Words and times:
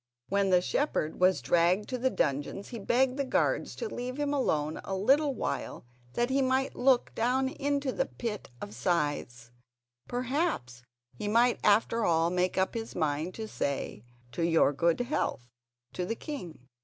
When 0.29 0.49
the 0.49 0.63
shepherd 0.63 1.19
was 1.21 1.43
dragged 1.43 1.87
to 1.89 1.99
the 1.99 2.09
dungeons 2.09 2.69
he 2.69 2.79
begged 2.79 3.17
the 3.17 3.23
guards 3.23 3.75
to 3.75 3.87
leave 3.87 4.17
him 4.17 4.33
alone 4.33 4.81
a 4.83 4.95
little 4.95 5.35
while 5.35 5.85
that 6.13 6.31
he 6.31 6.41
might 6.41 6.73
look 6.75 7.13
down 7.13 7.49
into 7.49 7.91
the 7.91 8.07
pit 8.07 8.49
of 8.61 8.73
scythes; 8.73 9.51
perhaps 10.07 10.81
he 11.13 11.27
might 11.27 11.59
after 11.63 12.03
all 12.03 12.31
make 12.31 12.57
up 12.57 12.73
his 12.73 12.95
mind 12.95 13.35
to 13.35 13.47
say 13.47 14.03
"To 14.31 14.41
your 14.43 14.73
good 14.73 15.01
health" 15.01 15.45
to 15.93 16.03
the 16.03 16.15
king. 16.15 16.67